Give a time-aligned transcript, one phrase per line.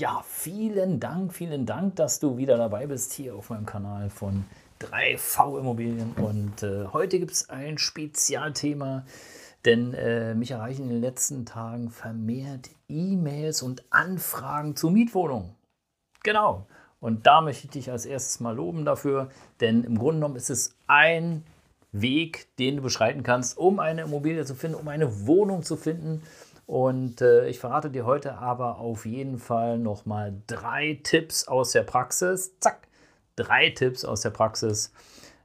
[0.00, 4.44] ja, vielen Dank, vielen Dank, dass du wieder dabei bist hier auf meinem Kanal von
[4.80, 6.12] 3V Immobilien.
[6.12, 9.04] Und äh, heute gibt es ein Spezialthema,
[9.64, 15.56] denn äh, mich erreichen in den letzten Tagen vermehrt E-Mails und Anfragen zu Mietwohnungen.
[16.22, 16.66] Genau.
[17.00, 20.50] Und da möchte ich dich als erstes mal loben dafür, denn im Grunde genommen ist
[20.50, 21.42] es ein
[21.90, 26.22] Weg, den du beschreiten kannst, um eine Immobilie zu finden, um eine Wohnung zu finden
[26.68, 31.82] und äh, ich verrate dir heute aber auf jeden Fall nochmal drei Tipps aus der
[31.82, 32.58] Praxis.
[32.60, 32.88] Zack,
[33.36, 34.92] drei Tipps aus der Praxis,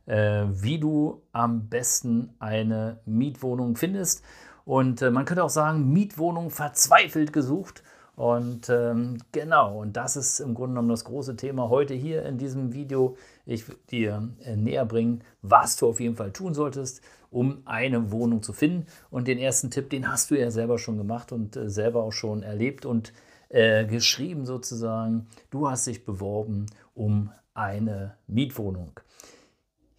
[0.06, 4.22] äh, wie du am besten eine Mietwohnung findest.
[4.66, 7.84] Und äh, man könnte auch sagen, Mietwohnung verzweifelt gesucht.
[8.18, 12.38] Und ähm, genau, und das ist im Grunde genommen das große Thema heute hier in
[12.38, 13.16] diesem Video.
[13.46, 17.02] Ich will dir äh, näher bringen, was du auf jeden Fall tun solltest,
[17.34, 18.86] um eine Wohnung zu finden.
[19.10, 22.14] Und den ersten Tipp, den hast du ja selber schon gemacht und äh, selber auch
[22.14, 23.14] schon erlebt und
[23.50, 25.28] äh, geschrieben sozusagen.
[25.50, 29.00] Du hast dich beworben um eine Mietwohnung.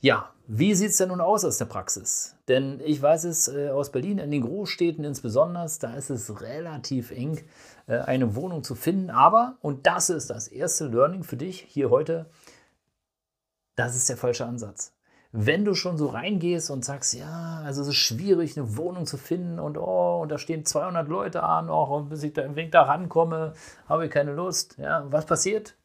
[0.01, 2.37] Ja, wie sieht es denn nun aus aus der Praxis?
[2.49, 7.11] Denn ich weiß es äh, aus Berlin, in den Großstädten insbesondere, da ist es relativ
[7.11, 7.41] eng,
[7.87, 9.09] äh, eine Wohnung zu finden.
[9.09, 12.27] Aber, und das ist das erste Learning für dich hier heute,
[13.77, 14.94] das ist der falsche Ansatz.
[15.37, 19.17] Wenn du schon so reingehst und sagst, ja, also es ist schwierig, eine Wohnung zu
[19.17, 22.55] finden und oh, und da stehen 200 Leute an, oh, und bis ich da im
[22.55, 23.55] Weg da rankomme,
[23.89, 24.79] habe ich keine Lust.
[24.79, 25.77] Ja, was passiert?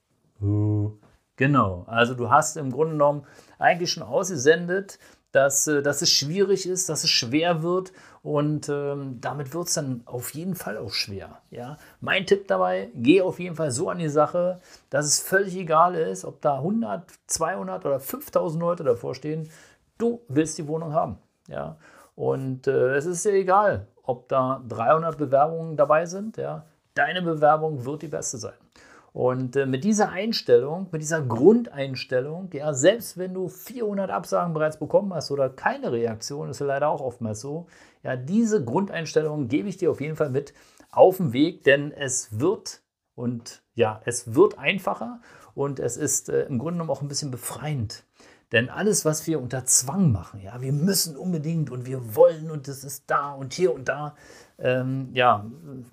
[1.36, 3.26] Genau, also du hast im Grunde genommen
[3.58, 5.00] eigentlich schon ausgesendet,
[5.32, 7.92] dass, äh, dass es schwierig ist, dass es schwer wird
[8.22, 11.42] und ähm, damit wird es dann auf jeden Fall auch schwer.
[11.52, 11.78] Ja?
[12.02, 15.96] Mein Tipp dabei, geh auf jeden Fall so an die Sache, dass es völlig egal
[15.96, 19.50] ist, ob da 100, 200 oder 5000 Leute davor stehen,
[19.98, 21.18] du willst die Wohnung haben.
[21.48, 21.78] Ja?
[22.16, 26.38] Und äh, es ist dir egal, ob da 300 Bewerbungen dabei sind.
[26.38, 26.66] Ja?
[26.96, 28.54] Deine Bewerbung wird die beste sein.
[29.14, 34.78] Und äh, mit dieser Einstellung, mit dieser Grundeinstellung, ja, selbst wenn du 400 Absagen bereits
[34.78, 37.68] bekommen hast oder keine Reaktion, ist ja leider auch oftmals so,
[38.04, 40.54] ja, diese Grundeinstellung gebe ich dir auf jeden Fall mit
[40.92, 42.82] auf den Weg, denn es wird
[43.16, 45.20] und ja, es wird einfacher
[45.54, 48.04] und es ist äh, im Grunde genommen auch ein bisschen befreiend.
[48.52, 52.68] Denn alles, was wir unter Zwang machen, ja, wir müssen unbedingt und wir wollen und
[52.68, 54.16] es ist da und hier und da,
[54.58, 55.46] ähm, ja,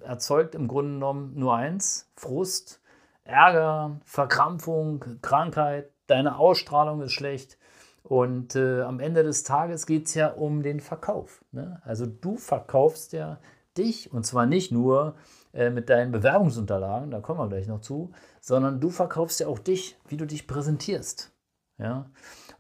[0.04, 2.80] erzeugt im Grunde genommen nur eins, Frust,
[3.26, 7.58] Ärger, Verkrampfung, Krankheit, deine Ausstrahlung ist schlecht.
[8.02, 11.44] Und äh, am Ende des Tages geht es ja um den Verkauf.
[11.50, 11.82] Ne?
[11.84, 13.38] Also du verkaufst ja
[13.76, 15.16] dich und zwar nicht nur
[15.52, 19.58] äh, mit deinen Bewerbungsunterlagen, da kommen wir gleich noch zu, sondern du verkaufst ja auch
[19.58, 21.32] dich, wie du dich präsentierst.
[21.78, 22.08] Ja?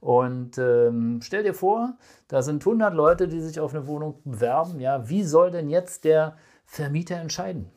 [0.00, 1.96] Und ähm, stell dir vor,
[2.28, 4.80] da sind 100 Leute, die sich auf eine Wohnung bewerben.
[4.80, 7.70] Ja, wie soll denn jetzt der Vermieter entscheiden?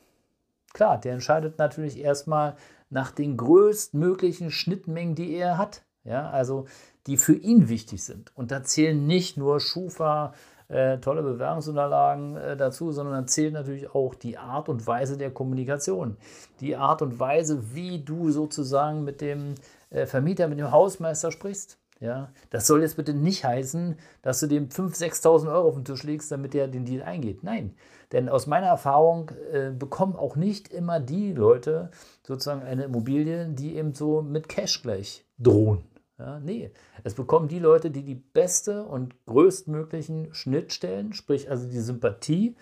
[0.74, 2.56] Klar, der entscheidet natürlich erstmal
[2.90, 5.84] nach den größtmöglichen Schnittmengen, die er hat.
[6.04, 6.66] Ja, also
[7.08, 8.36] die für ihn wichtig sind.
[8.36, 10.34] Und da zählen nicht nur Schufa,
[10.70, 15.32] äh, tolle Bewerbungsunterlagen äh, dazu, sondern da zählt natürlich auch die Art und Weise der
[15.32, 16.18] Kommunikation.
[16.60, 19.56] Die Art und Weise, wie du sozusagen mit dem
[19.90, 21.80] äh, Vermieter, mit dem Hausmeister sprichst.
[22.00, 25.84] Ja, das soll jetzt bitte nicht heißen, dass du dem 5.000, 6.000 Euro auf den
[25.84, 27.44] Tisch legst, damit er den Deal eingeht.
[27.44, 27.76] Nein,
[28.14, 31.92] denn aus meiner Erfahrung äh, bekommen auch nicht immer die Leute
[32.26, 35.84] sozusagen eine Immobilie, die eben so mit Cash gleich drohen.
[36.18, 36.72] Ja, nee,
[37.04, 42.56] es bekommen die Leute, die die beste und größtmöglichen Schnittstellen, sprich also die Sympathie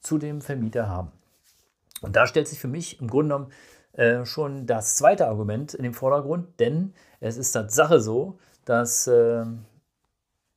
[0.00, 1.10] zu dem Vermieter haben.
[2.00, 3.52] Und da stellt sich für mich im Grunde genommen
[3.92, 9.44] äh, schon das zweite Argument in den Vordergrund, denn es ist Tatsache so, dass äh,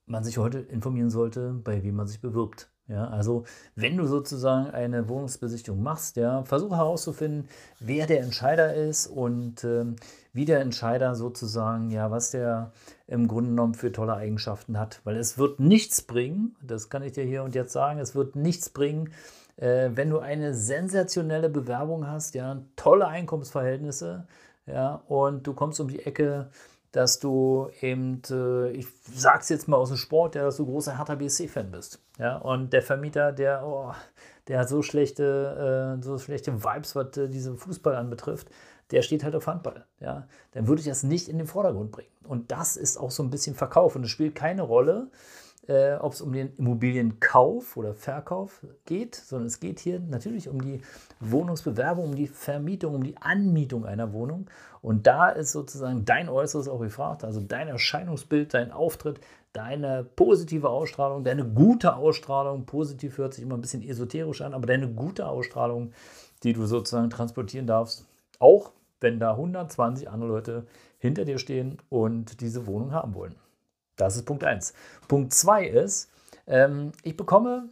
[0.06, 2.70] man sich heute informieren sollte, bei wem man sich bewirbt.
[2.88, 3.44] Ja, also
[3.76, 7.50] wenn du sozusagen eine Wohnungsbesichtigung machst, ja, versuche herauszufinden,
[7.82, 9.98] wer der Entscheider ist und ähm,
[10.32, 12.72] wie der Entscheider sozusagen, ja, was der
[13.08, 15.02] im Grunde genommen für tolle Eigenschaften hat.
[15.04, 18.38] Weil es wird nichts bringen, das kann ich dir hier und jetzt sagen, es wird
[18.38, 19.12] nichts bringen,
[19.58, 24.28] äh, wenn du eine sensationelle Bewerbung hast, ja, tolle Einkommensverhältnisse,
[24.66, 26.50] ja, und du kommst um die Ecke
[26.92, 30.98] dass du eben, äh, ich sag's jetzt mal aus dem Sport, ja, dass du großer
[30.98, 32.02] Hertha BSC-Fan bist.
[32.18, 33.94] Ja, und der Vermieter, der, oh,
[34.48, 38.50] der hat so schlechte, äh, so schlechte Vibes, was äh, diesen Fußball anbetrifft,
[38.92, 39.86] der steht halt auf Handball.
[40.00, 40.28] Ja?
[40.52, 42.10] Dann würde ich das nicht in den Vordergrund bringen.
[42.24, 43.96] Und das ist auch so ein bisschen Verkauf.
[43.96, 45.10] Und es spielt keine Rolle,
[45.68, 50.62] äh, ob es um den Immobilienkauf oder Verkauf geht, sondern es geht hier natürlich um
[50.62, 50.82] die
[51.20, 54.48] Wohnungsbewerbung, um die Vermietung, um die Anmietung einer Wohnung.
[54.82, 59.20] Und da ist sozusagen dein Äußeres auch gefragt, also dein Erscheinungsbild, dein Auftritt,
[59.54, 62.66] deine positive Ausstrahlung, deine gute Ausstrahlung.
[62.66, 65.92] Positiv hört sich immer ein bisschen esoterisch an, aber deine gute Ausstrahlung,
[66.44, 68.06] die du sozusagen transportieren darfst,
[68.40, 68.72] auch
[69.02, 70.68] wenn da 120 andere Leute
[71.00, 73.36] hinter dir stehen und diese Wohnung haben wollen.
[73.98, 74.74] Das ist Punkt 1.
[75.08, 76.10] Punkt 2 ist,
[76.48, 77.70] ähm, ich bekomme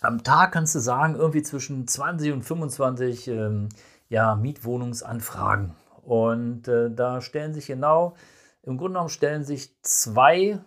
[0.00, 3.68] am Tag, kannst du sagen, irgendwie zwischen 20 und 25 ähm,
[4.08, 5.74] ja, Mietwohnungsanfragen.
[6.04, 8.14] Und äh, da stellen sich genau,
[8.62, 10.60] im Grunde genommen stellen sich zwei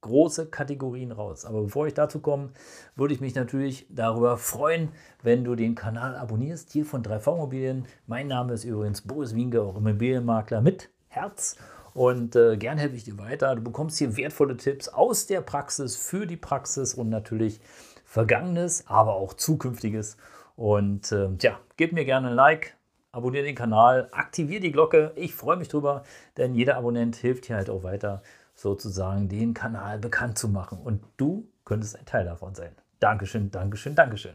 [0.00, 1.44] große Kategorien raus.
[1.44, 2.50] Aber bevor ich dazu komme,
[2.94, 4.90] würde ich mich natürlich darüber freuen,
[5.22, 7.86] wenn du den Kanal abonnierst, hier von 3V Immobilien.
[8.06, 11.56] Mein Name ist übrigens Boris Wienke, auch Immobilienmakler mit Herz.
[11.98, 13.56] Und äh, gern helfe ich dir weiter.
[13.56, 17.60] Du bekommst hier wertvolle Tipps aus der Praxis, für die Praxis und natürlich
[18.04, 20.16] Vergangenes, aber auch Zukünftiges.
[20.54, 22.76] Und äh, ja, gib mir gerne ein Like,
[23.10, 25.10] abonniere den Kanal, aktiviere die Glocke.
[25.16, 26.04] Ich freue mich drüber,
[26.36, 28.22] denn jeder Abonnent hilft hier halt auch weiter,
[28.54, 30.78] sozusagen den Kanal bekannt zu machen.
[30.78, 32.70] Und du könntest ein Teil davon sein.
[33.00, 34.34] Dankeschön, Dankeschön, Dankeschön.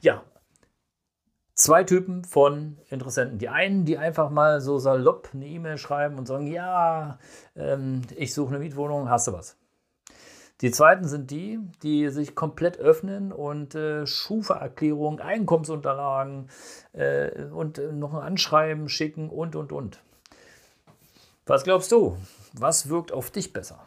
[0.00, 0.22] Ja,
[1.54, 3.38] zwei Typen von Interessenten.
[3.38, 7.18] Die einen, die einfach mal so salopp eine E-Mail schreiben und sagen, ja,
[7.56, 9.56] ähm, ich suche eine Mietwohnung, hast du was?
[10.60, 16.48] Die zweiten sind die, die sich komplett öffnen und äh, Schufa-Erklärung, Einkommensunterlagen
[16.92, 20.00] äh, und äh, noch ein Anschreiben schicken und, und, und.
[21.46, 22.16] Was glaubst du?
[22.52, 23.80] Was wirkt auf dich besser?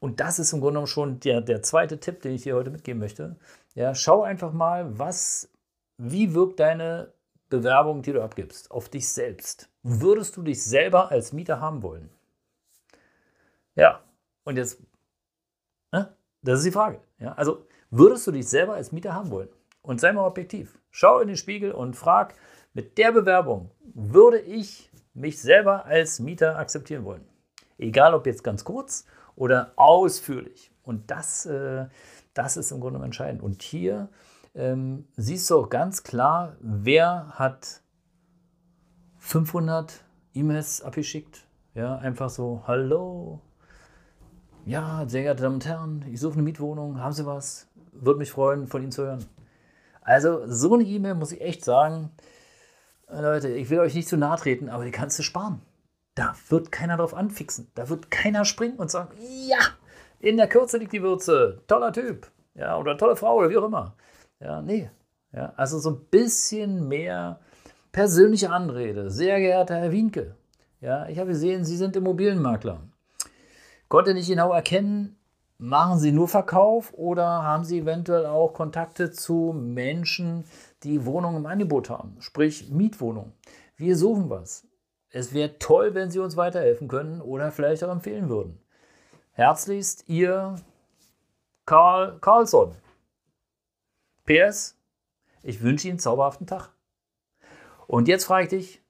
[0.00, 2.70] Und das ist im Grunde genommen schon der, der zweite Tipp, den ich dir heute
[2.70, 3.36] mitgeben möchte.
[3.74, 5.50] Ja, schau einfach mal, was,
[5.96, 7.12] wie wirkt deine
[7.48, 9.68] Bewerbung, die du abgibst, auf dich selbst?
[9.82, 12.10] Würdest du dich selber als Mieter haben wollen?
[13.76, 14.02] Ja,
[14.44, 14.80] und jetzt
[16.44, 17.00] das ist die Frage.
[17.18, 17.32] Ja?
[17.32, 19.48] Also würdest du dich selber als Mieter haben wollen?
[19.82, 20.78] Und sei mal objektiv.
[20.90, 22.34] Schau in den Spiegel und frag,
[22.74, 27.26] mit der Bewerbung würde ich mich selber als Mieter akzeptieren wollen?
[27.78, 29.06] Egal ob jetzt ganz kurz
[29.36, 30.70] oder ausführlich.
[30.82, 31.86] Und das, äh,
[32.34, 33.42] das ist im Grunde entscheidend.
[33.42, 34.08] Und hier
[34.54, 37.82] ähm, siehst du auch ganz klar, wer hat
[39.18, 40.04] 500
[40.34, 41.46] E-Mails abgeschickt.
[41.74, 43.40] Ja, einfach so, hallo,
[44.66, 47.68] ja, sehr geehrte Damen und Herren, ich suche eine Mietwohnung, haben Sie was?
[47.92, 49.24] Würde mich freuen, von Ihnen zu hören.
[50.00, 52.10] Also, so eine E-Mail muss ich echt sagen,
[53.08, 55.60] äh, Leute, ich will euch nicht zu nahe treten, aber die kannst du sparen.
[56.14, 57.70] Da wird keiner drauf anfixen.
[57.74, 59.10] Da wird keiner springen und sagen,
[59.48, 59.58] ja,
[60.20, 61.62] in der Kürze liegt die Würze.
[61.66, 62.30] Toller Typ.
[62.54, 63.96] Ja, oder tolle Frau oder wie auch immer.
[64.40, 64.90] Ja, nee.
[65.32, 67.40] Ja, also so ein bisschen mehr
[67.92, 69.10] persönliche Anrede.
[69.10, 70.36] Sehr geehrter Herr Wienke.
[70.80, 72.80] Ja, ich habe gesehen, Sie sind Immobilienmakler.
[73.88, 75.16] Konnte nicht genau erkennen,
[75.58, 80.44] machen Sie nur Verkauf oder haben Sie eventuell auch Kontakte zu Menschen,
[80.82, 83.32] die Wohnungen im Angebot haben, sprich Mietwohnungen.
[83.76, 84.66] Wir suchen was.
[85.10, 88.60] Es wäre toll, wenn Sie uns weiterhelfen können oder vielleicht auch empfehlen würden.
[89.32, 90.56] Herzlichst Ihr
[91.66, 92.74] Karl Carlsson.
[94.24, 94.78] PS,
[95.42, 96.70] ich wünsche Ihnen einen zauberhaften Tag.
[97.86, 98.82] Und jetzt frage ich dich,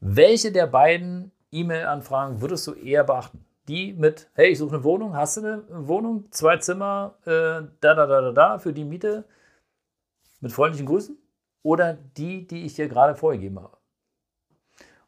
[0.00, 3.44] welche der beiden E-Mail-Anfragen würdest du eher beachten?
[3.70, 7.94] die mit, hey, ich suche eine Wohnung, hast du eine Wohnung, zwei Zimmer, äh, da,
[7.94, 9.24] da, da, da, da, für die Miete,
[10.40, 11.16] mit freundlichen Grüßen?
[11.62, 13.76] Oder die, die ich dir gerade vorgegeben habe?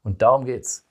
[0.02, 0.88] Und darum geht's.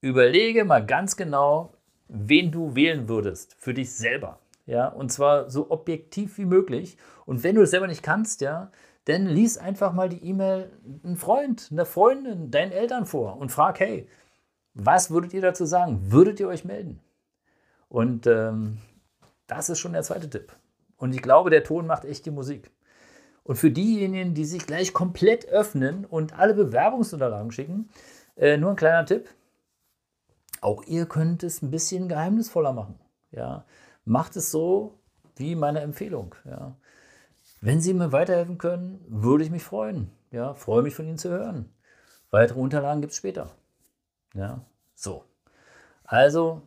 [0.00, 1.74] Überlege mal ganz genau,
[2.08, 4.40] wen du wählen würdest für dich selber.
[4.66, 6.96] Ja, und zwar so objektiv wie möglich.
[7.26, 8.70] Und wenn du es selber nicht kannst, ja,
[9.04, 10.70] dann lies einfach mal die E-Mail
[11.02, 14.08] einem Freund, einer Freundin, deinen Eltern vor und frag, hey,
[14.74, 16.12] was würdet ihr dazu sagen?
[16.12, 17.00] Würdet ihr euch melden?
[17.88, 18.78] Und ähm,
[19.46, 20.52] das ist schon der zweite Tipp.
[20.96, 22.70] Und ich glaube, der Ton macht echt die Musik.
[23.42, 27.90] Und für diejenigen, die sich gleich komplett öffnen und alle Bewerbungsunterlagen schicken,
[28.36, 29.28] äh, nur ein kleiner Tipp.
[30.60, 33.00] Auch ihr könnt es ein bisschen geheimnisvoller machen.
[33.32, 33.64] Ja?
[34.04, 34.98] Macht es so
[35.36, 36.34] wie meine Empfehlung.
[36.44, 36.76] Ja?
[37.60, 40.10] Wenn Sie mir weiterhelfen können, würde ich mich freuen.
[40.30, 40.54] Ja?
[40.54, 41.72] Freue mich von Ihnen zu hören.
[42.30, 43.50] Weitere Unterlagen gibt es später.
[44.34, 45.24] Ja, so.
[46.04, 46.62] Also,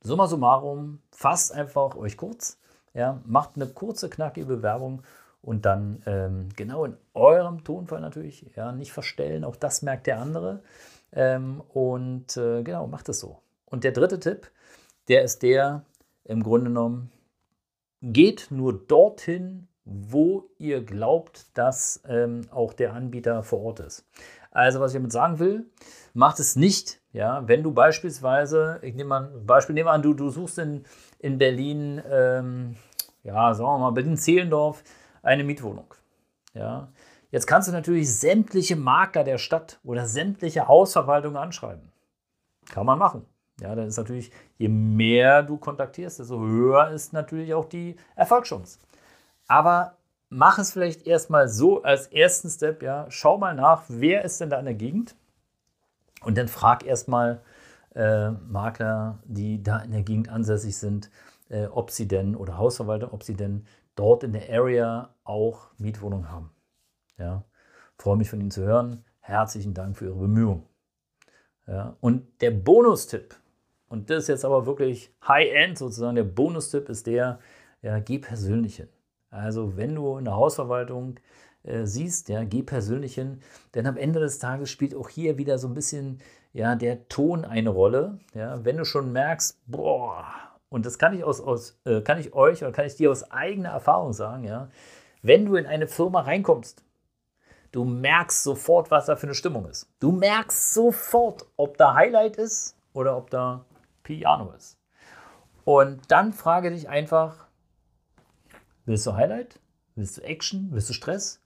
[0.00, 2.58] summa summarum, fasst einfach euch kurz,
[2.94, 5.02] ja, macht eine kurze, knackige Bewerbung
[5.42, 10.20] und dann ähm, genau in eurem Tonfall natürlich, ja, nicht verstellen, auch das merkt der
[10.20, 10.62] andere.
[11.12, 13.42] Ähm, und äh, genau, macht es so.
[13.66, 14.50] Und der dritte Tipp,
[15.08, 15.84] der ist der,
[16.24, 17.10] im Grunde genommen,
[18.02, 24.06] geht nur dorthin, wo ihr glaubt, dass ähm, auch der Anbieter vor Ort ist.
[24.50, 25.66] Also, was ich damit sagen will,
[26.14, 30.14] macht es nicht, ja, wenn du beispielsweise, ich nehme mal ein Beispiel, nehme an, du,
[30.14, 30.84] du suchst in,
[31.18, 32.76] in Berlin, ähm,
[33.24, 34.82] ja, sagen wir mal, Berlin-Zehlendorf
[35.22, 35.92] eine Mietwohnung.
[36.54, 36.88] Ja.
[37.30, 41.90] Jetzt kannst du natürlich sämtliche Makler der Stadt oder sämtliche Hausverwaltungen anschreiben.
[42.70, 43.26] Kann man machen.
[43.60, 48.78] Ja, dann ist natürlich, je mehr du kontaktierst, desto höher ist natürlich auch die Erfolgschance.
[49.46, 49.96] Aber
[50.28, 54.50] mach es vielleicht erstmal so als ersten Step, ja, schau mal nach, wer ist denn
[54.50, 55.14] da in der Gegend?
[56.22, 57.42] Und dann frag erstmal
[57.94, 61.10] äh, Makler, die da in der Gegend ansässig sind,
[61.48, 66.30] äh, ob sie denn, oder Hausverwalter, ob sie denn dort in der Area auch Mietwohnungen
[66.30, 66.50] haben.
[67.18, 67.44] Ja,
[67.96, 69.04] freue mich von Ihnen zu hören.
[69.20, 70.64] Herzlichen Dank für Ihre Bemühungen.
[71.66, 73.36] Ja, und der Bonustipp,
[73.88, 77.38] und das ist jetzt aber wirklich High-End sozusagen, der Bonustipp ist der,
[77.82, 78.88] ja, geh persönlich hin.
[79.30, 81.16] Also wenn du in der Hausverwaltung
[81.64, 83.40] äh, siehst, ja, geh persönlich hin,
[83.74, 86.20] denn am Ende des Tages spielt auch hier wieder so ein bisschen
[86.54, 88.18] ja, der Ton eine Rolle.
[88.32, 90.24] Ja, wenn du schon merkst, boah,
[90.70, 93.30] und das kann ich, aus, aus, äh, kann ich euch oder kann ich dir aus
[93.30, 94.68] eigener Erfahrung sagen, ja,
[95.22, 96.82] wenn du in eine Firma reinkommst,
[97.72, 99.88] du merkst sofort, was da für eine Stimmung ist.
[99.98, 103.64] Du merkst sofort, ob da Highlight ist oder ob da
[104.04, 104.78] Piano ist.
[105.64, 107.48] Und dann frage dich einfach,
[108.84, 109.58] willst du Highlight?
[109.96, 110.68] Willst du Action?
[110.70, 111.42] Willst du Stress?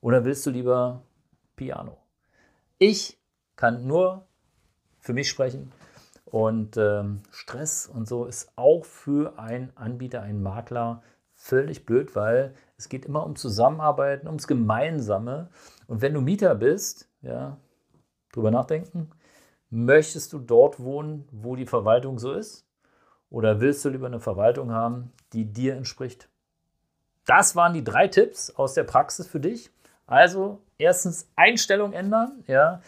[0.00, 1.02] Oder willst du lieber
[1.56, 1.98] Piano?
[2.78, 3.18] Ich
[3.56, 4.26] kann nur
[5.00, 5.72] für mich sprechen.
[6.26, 12.54] Und ähm, Stress und so ist auch für einen Anbieter, einen Makler völlig blöd, weil
[12.76, 15.48] es geht immer um Zusammenarbeiten, ums Gemeinsame.
[15.86, 17.56] Und wenn du Mieter bist, ja,
[18.32, 19.10] drüber nachdenken,
[19.70, 22.66] möchtest du dort wohnen, wo die Verwaltung so ist?
[23.30, 26.28] Oder willst du lieber eine Verwaltung haben, die dir entspricht?
[27.26, 29.70] Das waren die drei Tipps aus der Praxis für dich.
[30.06, 32.80] Also erstens Einstellung ändern, ja.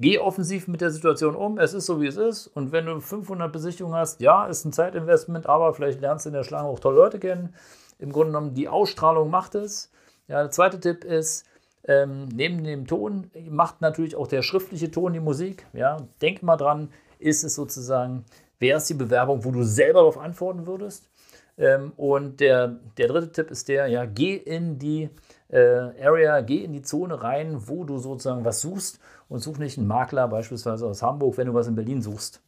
[0.00, 1.58] Geh offensiv mit der Situation um.
[1.58, 2.46] Es ist so, wie es ist.
[2.46, 6.34] Und wenn du 500 Besichtigungen hast, ja, ist ein Zeitinvestment, aber vielleicht lernst du in
[6.34, 7.54] der Schlange auch tolle Leute kennen.
[7.98, 9.90] Im Grunde genommen, die Ausstrahlung macht es.
[10.28, 11.46] Ja, der zweite Tipp ist,
[11.88, 15.66] ähm, neben dem Ton macht natürlich auch der schriftliche Ton die Musik.
[15.72, 18.24] Ja, denk mal dran, ist es sozusagen,
[18.58, 21.08] wäre es die Bewerbung, wo du selber darauf antworten würdest?
[21.56, 25.08] Ähm, und der, der dritte Tipp ist der, ja, geh in die
[25.48, 25.58] äh,
[26.04, 29.86] Area, geh in die Zone rein, wo du sozusagen was suchst und such nicht einen
[29.86, 32.42] Makler beispielsweise aus Hamburg, wenn du was in Berlin suchst.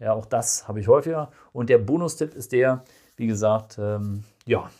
[0.00, 1.30] Ja, auch das habe ich häufiger.
[1.52, 2.82] Und der Bonustipp ist der,
[3.16, 4.70] wie gesagt, ähm, ja,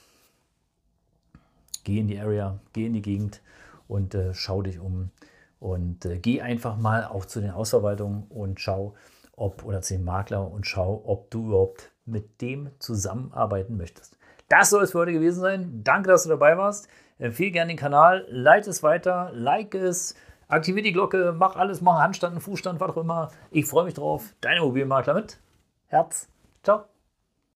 [1.85, 3.42] geh in die Area, geh in die Gegend
[3.88, 5.10] und äh, schau dich um.
[5.58, 8.94] Und äh, geh einfach mal auch zu den Ausverwaltungen und schau,
[9.36, 14.18] ob, oder zu dem Makler und schau, ob du überhaupt mit dem zusammenarbeiten möchtest.
[14.48, 15.80] Das soll es für heute gewesen sein.
[15.82, 16.88] Danke, dass du dabei warst.
[17.18, 20.14] Empfehle gerne den Kanal, leite es weiter, like es,
[20.48, 23.30] aktiviere die Glocke, mach alles, mach Handstand, Fußstand, was auch immer.
[23.50, 24.34] Ich freue mich drauf.
[24.40, 25.38] Deine Mobilmakler mit
[25.86, 26.28] Herz.
[26.62, 26.95] Ciao.